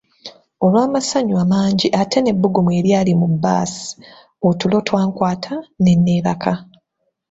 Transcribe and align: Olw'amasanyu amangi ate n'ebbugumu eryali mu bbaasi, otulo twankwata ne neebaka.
Olw'amasanyu 0.65 1.33
amangi 1.43 1.87
ate 2.01 2.17
n'ebbugumu 2.21 2.71
eryali 2.79 3.13
mu 3.19 3.27
bbaasi, 3.33 3.87
otulo 4.49 4.77
twankwata 4.87 5.53
ne 5.83 5.93
neebaka. 6.05 6.53